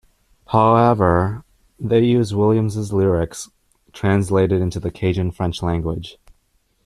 However, 0.47 1.43
they 1.79 2.03
used 2.03 2.33
Williams' 2.33 2.91
lyrics 2.91 3.51
translated 3.93 4.59
into 4.59 4.79
the 4.79 4.89
Cajun 4.89 5.29
French 5.29 5.61
language. 5.61 6.17